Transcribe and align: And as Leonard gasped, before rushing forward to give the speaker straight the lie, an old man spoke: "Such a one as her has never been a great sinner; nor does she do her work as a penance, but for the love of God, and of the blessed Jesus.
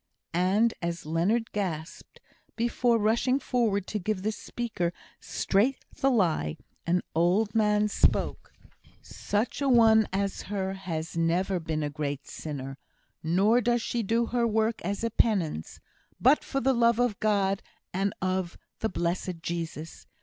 And 0.33 0.73
as 0.81 1.05
Leonard 1.05 1.51
gasped, 1.51 2.19
before 2.55 2.97
rushing 2.97 3.37
forward 3.39 3.85
to 3.85 3.99
give 3.99 4.23
the 4.23 4.31
speaker 4.31 4.93
straight 5.19 5.85
the 5.93 6.09
lie, 6.09 6.57
an 6.87 7.03
old 7.13 7.53
man 7.53 7.87
spoke: 7.87 8.51
"Such 9.03 9.61
a 9.61 9.69
one 9.69 10.07
as 10.11 10.41
her 10.49 10.73
has 10.73 11.15
never 11.15 11.59
been 11.59 11.83
a 11.83 11.91
great 11.91 12.25
sinner; 12.25 12.79
nor 13.21 13.61
does 13.61 13.83
she 13.83 14.01
do 14.01 14.25
her 14.25 14.47
work 14.47 14.81
as 14.83 15.03
a 15.03 15.11
penance, 15.11 15.79
but 16.19 16.43
for 16.43 16.59
the 16.59 16.73
love 16.73 16.97
of 16.97 17.19
God, 17.19 17.61
and 17.93 18.11
of 18.23 18.57
the 18.79 18.89
blessed 18.89 19.41
Jesus. 19.43 20.07